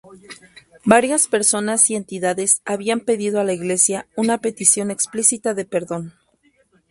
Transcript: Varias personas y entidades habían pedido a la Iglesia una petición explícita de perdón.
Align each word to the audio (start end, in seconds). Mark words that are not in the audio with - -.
Varias 0.83 1.27
personas 1.27 1.87
y 1.91 1.95
entidades 1.95 2.63
habían 2.65 3.01
pedido 3.01 3.39
a 3.39 3.43
la 3.43 3.53
Iglesia 3.53 4.07
una 4.15 4.39
petición 4.39 4.89
explícita 4.89 5.53
de 5.53 5.63
perdón. 5.63 6.15